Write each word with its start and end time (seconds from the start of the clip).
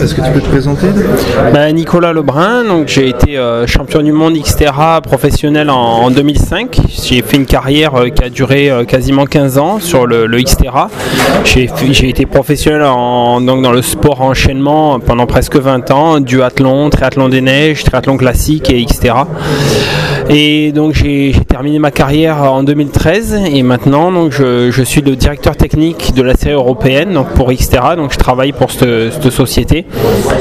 Est-ce 0.00 0.14
que 0.14 0.20
tu 0.20 0.30
peux 0.32 0.40
te 0.40 0.48
présenter? 0.48 0.86
Bah, 1.52 1.70
Nicolas 1.72 2.12
Lebrun, 2.12 2.64
donc 2.64 2.88
j'ai 2.88 3.08
été 3.08 3.38
euh, 3.38 3.66
champion 3.66 4.02
du 4.02 4.12
monde 4.12 4.34
Xterra 4.34 5.00
professionnel 5.00 5.70
en, 5.70 6.10
2005. 6.10 6.80
J'ai 7.02 7.22
fait 7.22 7.36
une 7.36 7.46
carrière 7.46 7.94
euh, 7.94 8.08
qui 8.08 8.24
a 8.24 8.28
duré 8.28 8.70
euh, 8.70 8.84
quasiment 8.84 9.24
15 9.24 9.58
ans 9.58 9.78
sur 9.80 10.06
le, 10.06 10.26
Xterra. 10.42 10.90
J'ai 11.44 11.68
été 12.08 12.26
professionnel 12.26 12.82
donc 12.82 13.62
dans 13.62 13.72
le 13.72 13.82
sport 13.82 14.20
enchaînement 14.20 15.00
pendant 15.00 15.26
presque 15.26 15.56
20 15.56 15.90
ans, 15.90 16.20
duathlon, 16.20 16.90
triathlon 16.90 17.28
des 17.28 17.40
neiges, 17.40 17.84
triathlon 17.84 18.16
classique 18.16 18.70
et 18.70 18.84
Xterra. 18.84 19.26
Et 20.30 20.72
donc 20.72 20.94
j'ai 20.94 21.34
terminé 21.48 21.78
ma 21.78 21.90
carrière 21.90 22.42
en 22.42 22.62
2013 22.62 23.42
et 23.52 23.62
maintenant 23.62 24.10
donc 24.10 24.32
je, 24.32 24.82
suis 24.82 25.02
le 25.02 25.16
directeur 25.16 25.56
technique 25.56 26.14
de 26.14 26.22
la 26.22 26.34
série 26.34 26.54
européenne 26.54 27.12
donc 27.12 27.28
pour 27.34 27.52
Xterra. 27.52 27.94
Donc 27.96 28.12
je 28.12 28.18
travaille 28.18 28.52
pour 28.52 28.70
cette, 28.70 29.30
société. 29.30 29.84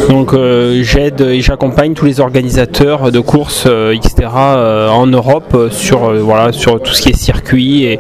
Donc 0.10 0.34
euh, 0.34 0.82
j'aide 0.84 1.22
et 1.22 1.42
j'accompagne 1.42 1.94
tous 1.94 2.06
les 2.06 2.20
organisateurs 2.20 3.12
de 3.12 3.20
courses 3.20 3.66
euh, 3.68 3.96
Xterra 3.96 4.58
euh, 4.58 4.90
en 4.90 5.08
Europe 5.08 5.70
sur 5.72 6.14
voilà 6.14 6.52
sur 6.52 6.82
tout 6.82 6.94
ce 6.94 7.02
qui 7.02 7.10
est 7.10 7.18
circuit 7.18 7.86
et, 7.86 8.00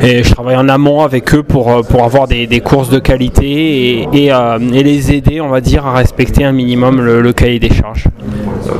je 0.00 0.32
travaille 0.32 0.56
en 0.56 0.68
amont 0.68 1.02
avec 1.02 1.34
eux 1.34 1.42
pour, 1.42 1.84
pour 1.86 2.04
avoir 2.04 2.28
des, 2.28 2.60
courses 2.60 2.88
de 2.88 3.00
qualité 3.00 4.02
et, 4.14 4.26
et, 4.26 4.82
les 4.82 5.12
aider 5.12 5.40
on 5.40 5.48
va 5.48 5.60
dire 5.60 5.86
à 5.86 5.94
respecter 5.94 6.44
un 6.44 6.52
minimum 6.52 7.00
le 7.00 7.32
cahier 7.32 7.58
des 7.58 7.70
charges. 7.70 8.04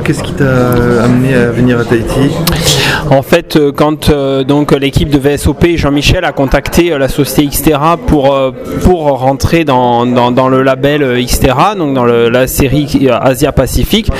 Qu'est-ce 0.03 0.23
qui 0.23 0.33
t'a 0.33 1.03
amené 1.03 1.33
à 1.33 1.51
venir 1.51 1.79
à 1.79 1.83
Tahiti? 1.83 2.28
Bye. 2.29 2.88
En 3.11 3.21
fait, 3.21 3.55
euh, 3.55 3.71
quand 3.71 4.09
euh, 4.09 4.43
donc 4.43 4.71
l'équipe 4.71 5.09
de 5.09 5.17
VSOP, 5.17 5.75
Jean-Michel 5.75 6.25
a 6.25 6.31
contacté 6.31 6.91
euh, 6.91 6.97
la 6.97 7.07
société 7.07 7.47
Xterra 7.47 7.97
pour, 7.97 8.35
pour 8.83 9.01
rentrer 9.19 9.63
dans, 9.63 10.05
dans, 10.05 10.49
le 10.49 10.63
label 10.63 11.23
Xterra, 11.23 11.75
donc 11.75 11.93
dans 11.93 12.05
la 12.05 12.47
série 12.47 13.07
Asia 13.09 13.51
Pacifique. 13.51 14.11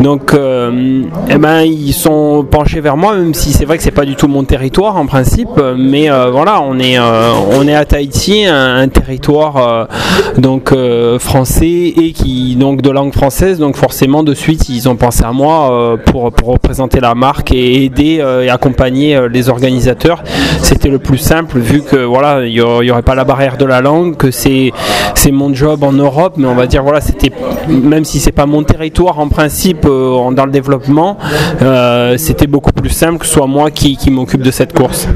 Donc, 0.00 0.32
eh 0.34 1.38
ben, 1.38 1.62
ils 1.62 1.92
sont 1.92 2.46
penchés 2.50 2.80
vers 2.80 2.96
moi, 2.96 3.14
même 3.16 3.34
si 3.34 3.52
c'est 3.52 3.64
vrai 3.64 3.76
que 3.76 3.82
c'est 3.82 3.90
pas 3.90 4.04
du 4.04 4.16
tout 4.16 4.28
mon 4.28 4.44
territoire 4.44 4.96
en 4.96 5.06
principe, 5.06 5.60
mais 5.76 6.08
voilà, 6.30 6.60
on 6.62 6.78
est, 6.78 6.98
on 6.98 7.66
est 7.66 7.74
à 7.74 7.84
Tahiti, 7.84 8.46
un, 8.46 8.88
territoire 8.88 9.88
donc 10.38 10.72
français 11.18 11.92
et 11.96 12.12
qui 12.12 12.56
donc 12.56 12.82
de 12.82 12.90
langue 12.90 13.12
française, 13.12 13.58
donc 13.58 13.76
forcément 13.76 14.22
de 14.22 14.34
suite 14.34 14.68
ils 14.68 14.88
ont 14.88 14.96
pensé 14.96 15.24
à 15.24 15.32
moi 15.32 15.70
euh, 15.70 15.96
pour, 15.96 16.32
représenter 16.46 17.00
la 17.00 17.14
marque 17.14 17.52
et 17.52 17.84
aider 17.84 18.15
euh, 18.20 18.44
et 18.44 18.50
accompagner 18.50 19.16
euh, 19.16 19.28
les 19.28 19.48
organisateurs. 19.48 20.22
C'était 20.62 20.88
le 20.88 20.98
plus 20.98 21.18
simple 21.18 21.58
vu 21.58 21.82
que 21.82 21.96
voilà, 21.96 22.46
il 22.46 22.52
n'y 22.52 22.60
aurait 22.60 23.02
pas 23.02 23.14
la 23.14 23.24
barrière 23.24 23.56
de 23.56 23.64
la 23.64 23.80
langue, 23.80 24.16
que 24.16 24.30
c'est 24.30 24.72
mon 25.32 25.52
job 25.52 25.82
en 25.82 25.92
Europe, 25.92 26.34
mais 26.36 26.46
on 26.46 26.54
va 26.54 26.68
dire 26.68 26.84
voilà, 26.84 27.00
c'était 27.00 27.32
même 27.68 28.04
si 28.04 28.20
c'est 28.20 28.30
pas 28.30 28.46
mon 28.46 28.62
territoire 28.62 29.18
en 29.18 29.28
principe 29.28 29.82
dans 29.82 30.44
le 30.46 30.52
développement, 30.52 31.18
c'était 32.16 32.46
beaucoup 32.46 32.70
plus 32.70 32.90
simple 32.90 33.18
que 33.18 33.26
ce 33.26 33.32
soit 33.32 33.48
moi 33.48 33.72
qui, 33.72 33.96
qui 33.96 34.12
m'occupe 34.12 34.42
de 34.42 34.52
cette 34.52 34.72
course. 34.72 35.08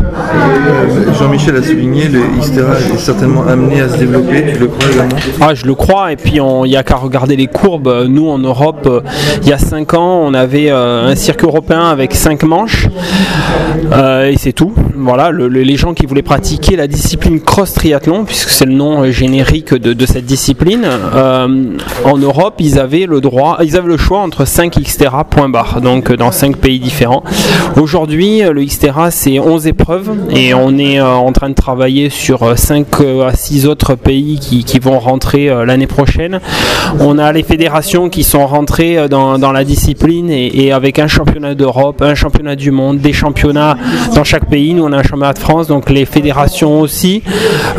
Jean-Michel 1.17 1.57
a 1.57 1.63
souligné, 1.63 2.09
le 2.09 2.21
Xterra 2.41 2.75
est 2.75 2.99
certainement 2.99 3.47
amené 3.47 3.81
à 3.83 3.89
se 3.89 3.99
développer, 3.99 4.53
tu 4.53 4.59
le 4.59 4.67
crois 4.67 4.91
également? 4.93 5.17
Ah, 5.41 5.55
je 5.55 5.67
le 5.67 5.75
crois, 5.75 6.13
et 6.13 6.17
puis 6.17 6.37
il 6.37 6.69
n'y 6.69 6.77
a 6.77 6.83
qu'à 6.83 6.97
regarder 6.97 7.37
les 7.37 7.47
courbes. 7.47 8.07
Nous 8.09 8.29
en 8.29 8.39
Europe, 8.39 8.89
il 9.43 9.49
y 9.49 9.53
a 9.53 9.59
5 9.59 9.95
ans, 9.95 10.23
on 10.25 10.35
avait 10.35 10.71
euh, 10.71 11.11
un 11.11 11.15
circuit 11.15 11.47
européen 11.47 11.89
avec 11.89 12.15
5 12.15 12.43
manches 12.45 12.89
euh, 13.93 14.31
et 14.31 14.37
c'est 14.37 14.53
tout. 14.53 14.73
Voilà, 14.97 15.31
les 15.33 15.77
gens 15.77 15.95
qui 15.95 16.07
voulaient 16.07 16.23
pratiquer 16.23 16.77
la 16.77 16.87
discipline 16.87 17.41
cross 17.41 17.73
triathlon, 17.75 18.25
puisque 18.25 18.51
c'est 18.51 18.67
le 18.67 18.73
nom 18.73 19.03
euh, 19.03 19.11
générique 19.11 19.75
de, 19.75 20.07
cette 20.07 20.27
discipline, 20.27 20.87
en 22.05 22.19
Europe, 22.19 22.55
ils 22.59 22.79
avaient 22.79 23.07
le 23.07 23.21
droit, 23.21 23.59
ils 23.63 23.77
avaient 23.77 23.89
le 23.89 23.97
choix 23.97 24.21
entre 24.21 24.45
5 24.45 24.79
Xterra 24.81 25.25
point 25.25 25.49
barre, 25.49 25.81
donc 25.81 26.13
dans 26.13 26.33
5 26.33 26.57
pays 26.57 26.81
différents. 26.81 27.23
Aujourd'hui, 27.77 28.43
le 28.43 28.65
Xterra 28.65 29.11
c'est 29.11 29.39
11 29.39 29.67
épreuves 29.67 30.11
et 30.31 30.55
on 30.55 30.77
est 30.79 31.01
en 31.01 31.33
train 31.33 31.51
de 31.51 31.55
travailler 31.55 32.11
sur 32.11 32.59
5 32.59 32.87
à 33.27 33.35
6 33.35 33.67
autres 33.67 33.95
pays 33.95 34.39
qui, 34.39 34.79
vont 34.81 34.99
rentrer 34.99 35.49
l'année 35.67 35.87
prochaine. 35.87 36.41
On 37.01 37.19
a 37.19 37.33
les 37.33 37.43
fédérations 37.43 38.09
qui 38.09 38.25
sont 38.25 38.47
rentrées 38.47 39.09
dans 39.09 39.53
la 39.53 39.65
discipline 39.65 40.31
et, 40.31 40.73
avec 40.73 40.99
un 40.99 41.09
championnat 41.09 41.55
d'Europe, 41.55 42.03
un 42.03 42.15
championnat 42.15 42.57
du 42.57 42.71
monde, 42.71 42.80
des 42.95 43.13
championnats 43.13 43.77
dans 44.15 44.25
chaque 44.25 44.49
pays. 44.49 44.75
Nous, 44.75 44.85
on 44.85 44.93
a 44.93 44.99
un 44.99 45.03
championnat 45.03 45.33
de 45.33 45.39
France, 45.39 45.67
donc 45.67 45.91
les 45.91 46.05
fédérations 46.05 46.81
aussi. 46.81 47.23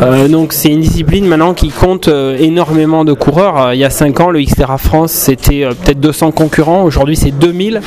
Euh, 0.00 0.28
donc 0.28 0.52
c'est 0.52 0.70
une 0.70 0.80
discipline 0.80 1.26
maintenant 1.26 1.54
qui 1.54 1.68
compte 1.68 2.08
euh, 2.08 2.36
énormément 2.38 3.04
de 3.04 3.12
coureurs. 3.12 3.66
Euh, 3.66 3.74
il 3.74 3.80
y 3.80 3.84
a 3.84 3.90
5 3.90 4.20
ans, 4.20 4.30
le 4.30 4.40
Xterra 4.40 4.78
France, 4.78 5.12
c'était 5.12 5.66
peut-être 5.84 6.00
200 6.00 6.32
concurrents. 6.32 6.82
Aujourd'hui, 6.84 7.16
c'est 7.16 7.30
2000. 7.30 7.80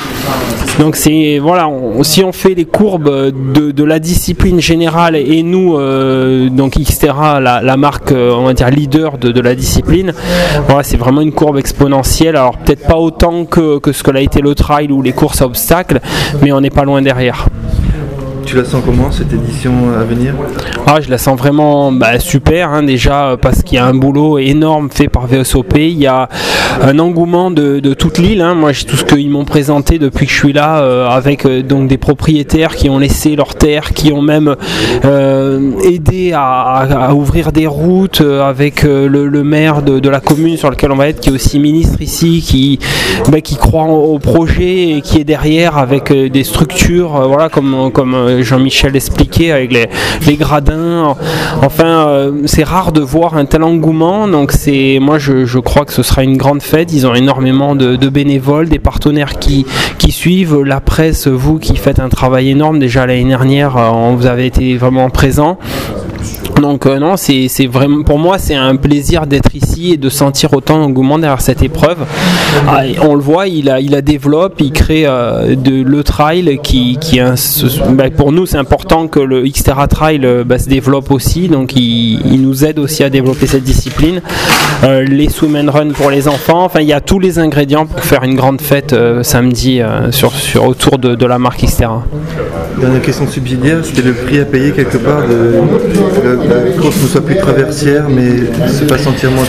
Donc 0.78 0.96
c'est 0.96 1.38
voilà, 1.38 1.70
si 2.02 2.22
on 2.22 2.32
fait 2.32 2.52
les 2.52 2.66
courbes 2.66 3.32
de, 3.32 3.84
la 3.84 3.98
discipline 3.98 4.60
générale 4.60 5.16
et 5.16 5.42
nous, 5.42 5.78
donc 6.50 6.76
Xterra, 6.78 7.40
la, 7.40 7.76
marque, 7.78 8.12
on 8.12 8.44
va 8.44 8.52
dire 8.52 8.68
leader 8.68 9.16
de, 9.16 9.40
la 9.40 9.54
discipline, 9.54 10.12
voilà, 10.66 10.82
c'est 10.82 10.98
vraiment 10.98 11.22
une 11.22 11.32
courbe 11.32 11.56
exponentielle. 11.56 12.36
Alors 12.36 12.58
peut-être 12.58 12.86
pas 12.86 12.96
autant 12.96 13.46
que, 13.46 13.78
que 13.78 13.92
ce 13.92 14.02
que 14.02 14.10
l'a 14.10 14.20
été 14.20 14.42
le 14.42 14.54
trail 14.54 14.92
ou 14.92 15.00
les 15.00 15.12
courses 15.12 15.40
à 15.40 15.46
obstacles, 15.46 16.00
mais 16.42 16.52
on 16.52 16.60
n'est 16.60 16.68
pas 16.68 16.84
loin 16.84 17.00
derrière. 17.06 17.46
Tu 18.44 18.56
la 18.56 18.64
sens 18.64 18.82
comment 18.84 19.12
cette 19.12 19.32
édition 19.32 19.72
à 19.98 20.02
venir? 20.02 20.34
Ah, 20.86 21.00
Je 21.00 21.08
la 21.08 21.18
sens 21.18 21.38
vraiment 21.38 21.92
bah, 21.92 22.18
super, 22.18 22.70
hein, 22.70 22.82
déjà 22.82 23.30
euh, 23.30 23.36
parce 23.36 23.62
qu'il 23.62 23.76
y 23.76 23.78
a 23.78 23.86
un 23.86 23.94
boulot 23.94 24.38
énorme 24.38 24.88
fait 24.90 25.08
par 25.08 25.26
VSOP, 25.28 25.74
il 25.76 25.98
y 25.98 26.06
a 26.08 26.28
un 26.82 26.98
engouement 26.98 27.50
de, 27.50 27.94
toute 27.94 28.18
l'île. 28.18 28.40
Hein. 28.40 28.54
Moi, 28.54 28.72
tout 28.86 28.96
ce 28.96 29.04
qu'ils 29.04 29.30
m'ont 29.30 29.44
présenté 29.44 29.98
depuis 29.98 30.26
que 30.26 30.32
je 30.32 30.38
suis 30.38 30.52
là, 30.52 30.78
euh, 30.78 31.08
avec 31.08 31.46
euh, 31.46 31.62
donc 31.62 31.88
des 31.88 31.98
propriétaires 31.98 32.74
qui 32.74 32.88
ont 32.90 32.98
laissé 32.98 33.36
leurs 33.36 33.54
terres, 33.54 33.92
qui 33.92 34.12
ont 34.12 34.22
même 34.22 34.56
aidé 35.84 36.32
à, 36.34 37.14
ouvrir 37.14 37.52
des 37.52 37.66
routes 37.66 38.20
avec 38.20 38.82
le, 38.82 39.42
maire 39.42 39.82
de, 39.82 40.08
la 40.08 40.20
commune 40.20 40.56
sur 40.56 40.70
lequel 40.70 40.92
on 40.92 40.96
va 40.96 41.08
être, 41.08 41.20
qui 41.20 41.30
est 41.30 41.32
aussi 41.32 41.58
ministre 41.58 42.00
ici, 42.00 42.42
qui, 42.44 42.78
bah, 43.30 43.40
qui 43.40 43.56
croit 43.56 43.84
au 43.84 44.18
projet 44.18 44.96
et 44.96 45.00
qui 45.00 45.20
est 45.20 45.24
derrière 45.24 45.78
avec 45.78 46.12
des 46.12 46.44
structures, 46.44 47.26
voilà, 47.28 47.48
comme, 47.48 47.90
comme 47.92 48.42
Jean-Michel 48.42 48.96
expliquait 48.96 49.52
avec 49.52 49.72
les, 49.72 50.36
gradins. 50.36 51.16
Enfin, 51.62 52.08
euh, 52.08 52.32
c'est 52.46 52.64
rare 52.64 52.92
de 52.92 53.00
voir 53.00 53.36
un 53.36 53.44
tel 53.44 53.62
engouement. 53.62 54.28
Donc, 54.28 54.52
c'est 54.52 54.98
moi, 55.00 55.18
je, 55.18 55.58
crois 55.58 55.84
que 55.84 55.92
ce 55.92 56.02
sera 56.02 56.22
une 56.22 56.36
grande 56.36 56.55
fête. 56.60 56.92
Ils 56.92 57.06
ont 57.06 57.14
énormément 57.14 57.74
de, 57.74 58.08
bénévoles, 58.08 58.68
des 58.68 58.78
partenaires 58.78 59.38
qui, 59.38 59.66
suivent, 60.08 60.62
la 60.62 60.80
presse, 60.80 61.26
vous 61.26 61.58
qui 61.58 61.76
faites 61.76 61.98
un 61.98 62.08
travail 62.08 62.50
énorme. 62.50 62.78
Déjà 62.78 63.06
l'année 63.06 63.24
dernière, 63.24 63.76
euh, 63.76 64.14
vous 64.16 64.26
avez 64.26 64.46
été 64.46 64.76
vraiment 64.76 65.10
présent. 65.10 65.58
Donc 66.60 66.86
euh, 66.86 66.98
non, 66.98 67.16
c'est 67.16 67.66
vraiment 67.66 68.02
pour 68.02 68.18
moi 68.18 68.38
c'est 68.38 68.54
un 68.54 68.76
plaisir 68.76 69.26
d'être 69.26 69.54
ici 69.54 69.92
et 69.92 69.96
de 69.96 70.08
sentir 70.08 70.52
autant 70.54 70.78
d'engouement 70.78 71.18
derrière 71.18 71.40
cette 71.40 71.62
épreuve. 71.62 71.98
Ah, 72.66 72.82
on 73.02 73.14
le 73.14 73.20
voit, 73.20 73.46
il 73.46 73.68
a 73.68 73.80
il 73.80 73.94
a 73.94 74.00
développe, 74.00 74.54
il 74.60 74.72
crée 74.72 75.04
euh, 75.06 75.54
de 75.54 75.82
le 75.82 76.02
trail 76.02 76.58
qui 76.62 76.98
bah, 77.90 78.04
pour 78.10 78.32
nous 78.32 78.46
c'est 78.46 78.56
important 78.56 79.06
que 79.06 79.20
le 79.20 79.46
Xterra 79.46 79.86
Trail 79.86 80.20
euh, 80.24 80.44
bah, 80.44 80.58
se 80.58 80.68
développe 80.68 81.10
aussi, 81.10 81.48
donc 81.48 81.76
il, 81.76 82.40
nous 82.40 82.64
aide 82.64 82.78
aussi 82.78 83.02
à 83.02 83.10
développer 83.10 83.46
cette 83.46 83.64
discipline. 83.64 84.20
les 84.82 85.28
swim 85.28 85.68
run 85.68 85.90
pour 85.90 86.10
les 86.10 86.28
enfants, 86.28 86.64
enfin 86.64 86.80
il 86.80 86.86
y 86.86 86.92
a 86.92 87.00
tous 87.00 87.18
les 87.18 87.38
ingrédients 87.38 87.86
pour 87.86 88.00
faire 88.00 88.24
une 88.24 88.34
grande 88.34 88.60
fête 88.60 88.94
samedi 89.22 89.80
sur, 90.10 90.32
sur 90.32 90.64
autour 90.64 90.98
de, 90.98 91.14
de 91.14 91.26
la 91.26 91.38
marque 91.38 91.64
Xterra. 91.64 92.04
Dernière 92.78 93.02
question 93.02 93.26
subsidiaire, 93.26 93.78
c'était 93.82 94.02
le 94.02 94.12
prix 94.12 94.38
à 94.40 94.44
payer 94.44 94.72
quelque 94.72 94.98
part 94.98 95.26
de 95.26 96.45
la 96.48 96.70
course 96.80 97.02
ne 97.02 97.08
soit 97.08 97.24
plus 97.24 97.36
traversière, 97.36 98.08
mais 98.08 98.38
se 98.68 98.84
passe 98.84 99.06
entièrement 99.06 99.42
à 99.42 99.46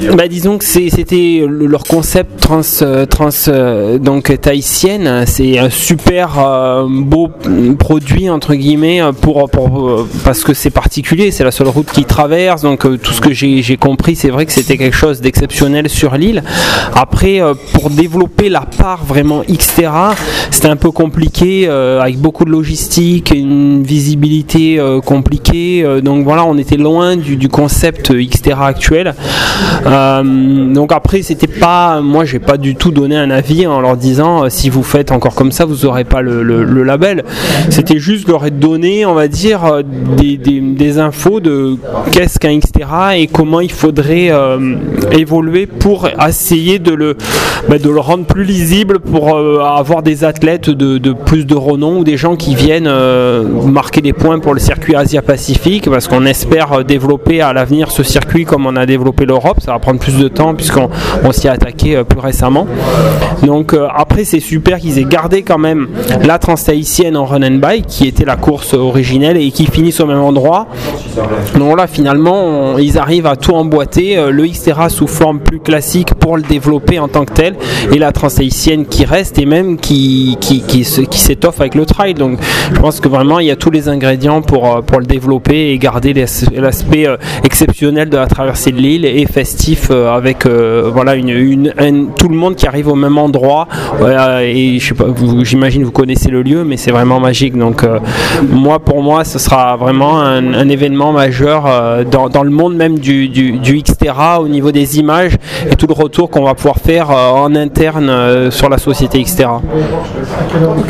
Bah, 0.00 0.28
Disons 0.28 0.58
que 0.58 0.64
c'était 0.64 1.44
leur 1.48 1.84
concept 1.84 2.40
trans, 2.40 2.60
euh, 2.82 3.04
trans 3.06 3.28
euh, 3.48 3.98
donc 3.98 4.40
tahitienne. 4.40 5.24
C'est 5.26 5.58
un 5.58 5.70
super 5.70 6.38
euh, 6.38 6.86
beau 6.88 7.30
produit, 7.78 8.30
entre 8.30 8.54
guillemets, 8.54 9.00
pour, 9.20 9.50
pour 9.50 10.06
parce 10.24 10.42
que 10.42 10.54
c'est 10.54 10.70
particulier, 10.70 11.30
c'est 11.30 11.44
la 11.44 11.50
seule 11.50 11.68
route 11.68 11.90
qui 11.90 12.04
traverse. 12.04 12.62
Donc 12.62 12.86
tout 13.02 13.12
ce 13.12 13.20
que 13.20 13.32
j'ai 13.32 13.76
compris, 13.76 14.16
c'est 14.16 14.30
vrai 14.30 14.46
que 14.46 14.52
c'était 14.52 14.78
quelque 14.78 14.96
chose 14.96 15.20
d'exceptionnel 15.20 15.88
sur 15.88 16.16
l'île. 16.16 16.42
Après, 16.94 17.40
pour 17.72 17.90
développer 17.90 18.48
la 18.48 18.62
part 18.62 19.04
vraiment 19.04 19.42
Xterra, 19.48 20.14
c'était 20.50 20.68
un 20.68 20.76
peu 20.76 20.90
compliqué, 20.90 21.68
avec 21.68 22.18
beaucoup 22.18 22.44
de 22.44 22.50
logistique, 22.50 23.32
une 23.34 23.82
visibilité 23.82 24.80
compliquée 25.04 25.84
donc 26.02 26.24
voilà, 26.24 26.44
on 26.44 26.56
était 26.58 26.76
loin 26.76 27.16
du, 27.16 27.48
concept 27.48 28.12
Xterra 28.12 28.66
actuel. 28.66 29.14
Donc 29.90 30.92
après, 30.92 31.22
c'était 31.22 31.46
pas, 31.46 32.00
moi, 32.00 32.24
j'ai 32.24 32.38
pas 32.38 32.56
du 32.56 32.76
tout 32.76 32.90
donné 32.90 33.16
un 33.16 33.30
avis 33.30 33.66
en 33.66 33.80
leur 33.80 33.96
disant 33.96 34.48
si 34.48 34.70
vous 34.70 34.82
faites 34.82 35.12
encore 35.12 35.34
comme 35.34 35.52
ça, 35.52 35.64
vous 35.64 35.86
aurez 35.86 36.04
pas 36.04 36.22
le, 36.22 36.82
label. 36.82 37.24
C'était 37.68 37.98
juste 37.98 38.28
leur 38.28 38.50
donner, 38.50 39.04
on 39.06 39.14
va 39.14 39.28
dire, 39.28 39.82
des, 40.16 40.98
infos 40.98 41.40
de 41.40 41.76
qu'est-ce 42.10 42.38
qu'un 42.38 42.58
Xterra 42.58 43.16
et 43.16 43.26
comment 43.26 43.60
il 43.60 43.72
faudrait 43.72 44.30
évoluer 45.12 45.66
pour 45.66 46.08
essayer 46.26 46.78
de 46.78 46.92
le, 46.92 47.16
bah, 47.68 47.78
de 47.78 47.90
le 47.90 48.00
rendre 48.00 48.24
plus 48.24 48.44
lisible 48.44 49.00
pour 49.00 49.34
euh, 49.34 49.60
avoir 49.60 50.02
des 50.02 50.24
athlètes 50.24 50.70
de, 50.70 51.12
plus 51.12 51.44
de 51.44 51.54
renom 51.54 51.98
ou 51.98 52.04
des 52.04 52.16
gens 52.16 52.36
qui 52.36 52.54
viennent 52.54 52.86
euh, 52.86 53.44
marquer 53.66 54.00
des 54.00 54.12
points 54.12 54.38
pour 54.38 54.54
le 54.54 54.60
circuit 54.60 54.94
Asia-Pacifique 54.94 55.88
parce 55.90 56.08
qu'on 56.08 56.24
espère 56.26 56.72
euh, 56.72 56.82
développer 56.82 57.40
à 57.40 57.52
l'avenir 57.52 57.90
ce 57.90 58.02
circuit 58.02 58.44
comme 58.44 58.66
on 58.66 58.76
a 58.76 58.86
développé 58.86 59.26
l'Europe. 59.26 59.58
Prendre 59.80 59.98
plus 59.98 60.18
de 60.18 60.28
temps 60.28 60.54
puisqu'on 60.54 60.88
s'y 61.32 61.46
est 61.46 61.50
attaqué 61.50 62.02
plus 62.08 62.20
récemment. 62.20 62.66
Donc 63.42 63.74
après 63.94 64.24
c'est 64.24 64.40
super 64.40 64.78
qu'ils 64.78 64.98
aient 64.98 65.04
gardé 65.04 65.42
quand 65.42 65.58
même 65.58 65.88
la 66.24 66.38
transhaïtienne 66.38 67.16
en 67.16 67.24
run 67.24 67.42
and 67.42 67.58
bike 67.58 67.86
qui 67.86 68.06
était 68.06 68.24
la 68.24 68.36
course 68.36 68.74
originelle 68.74 69.36
et 69.36 69.50
qui 69.50 69.66
finissent 69.66 70.00
au 70.00 70.06
même 70.06 70.20
endroit. 70.20 70.66
Donc 71.56 71.76
là 71.76 71.86
finalement 71.86 72.78
ils 72.78 72.98
arrivent 72.98 73.26
à 73.26 73.36
tout 73.36 73.52
emboîter. 73.52 74.16
Le 74.30 74.46
Xterra 74.46 74.88
sous 74.88 75.06
forme 75.06 75.40
plus 75.40 75.60
classique 75.60 76.14
pour 76.14 76.36
le 76.36 76.42
développer 76.42 76.98
en 76.98 77.08
tant 77.08 77.24
que 77.24 77.32
tel 77.32 77.54
et 77.92 77.98
la 77.98 78.12
transhaïtienne 78.12 78.86
qui 78.86 79.04
reste 79.04 79.38
et 79.38 79.46
même 79.46 79.78
qui, 79.78 80.36
qui, 80.40 80.62
qui, 80.62 80.82
qui 80.82 81.18
s'étoffe 81.18 81.60
avec 81.60 81.74
le 81.74 81.86
trail. 81.86 82.14
Donc 82.14 82.38
je 82.74 82.80
pense 82.80 83.00
que 83.00 83.08
vraiment 83.08 83.38
il 83.38 83.46
y 83.46 83.50
a 83.50 83.56
tous 83.56 83.70
les 83.70 83.88
ingrédients 83.88 84.42
pour, 84.42 84.76
euh, 84.76 84.80
pour 84.82 85.00
le 85.00 85.06
développer 85.06 85.70
et 85.70 85.78
garder 85.78 86.12
l'aspect 86.12 87.06
euh, 87.06 87.16
exceptionnel 87.44 88.08
de 88.10 88.16
la 88.16 88.26
traversée 88.26 88.72
de 88.72 88.78
l'île 88.78 89.04
et 89.04 89.26
festif 89.26 89.69
euh, 89.90 90.14
avec 90.14 90.46
voilà 90.46 91.14
une, 91.14 91.28
une, 91.28 92.08
tout 92.16 92.28
le 92.28 92.36
monde 92.36 92.54
qui 92.56 92.66
arrive 92.66 92.88
au 92.88 92.94
même 92.94 93.18
endroit. 93.18 93.66
et 94.42 94.78
je 94.78 94.88
sais 94.88 94.94
pas, 94.94 95.06
j'imagine 95.42 95.84
vous 95.84 95.90
connaissez 95.90 96.30
le 96.30 96.42
lieu, 96.42 96.64
mais 96.64 96.76
c'est 96.76 96.90
vraiment 96.90 97.20
magique. 97.20 97.56
Donc 97.56 97.84
moi 98.50 98.78
pour 98.78 99.02
moi 99.02 99.24
ce 99.24 99.38
sera 99.38 99.76
vraiment 99.76 100.20
un, 100.20 100.68
événement 100.68 101.12
majeur 101.12 101.64
dans, 102.10 102.42
le 102.42 102.50
monde 102.50 102.74
même 102.76 102.98
du, 102.98 103.28
du, 103.28 103.52
du 103.52 103.82
Xterra 103.82 104.40
au 104.40 104.48
niveau 104.48 104.70
des 104.72 104.98
images 104.98 105.36
et 105.70 105.74
tout 105.74 105.86
le 105.86 105.94
retour 105.94 106.30
qu'on 106.30 106.44
va 106.44 106.54
pouvoir 106.54 106.76
faire 106.76 107.10
en 107.10 107.54
interne 107.54 108.08
euh, 108.08 108.50
sur 108.50 108.68
la 108.68 108.78
société. 108.78 109.18
Ok, 109.20 110.88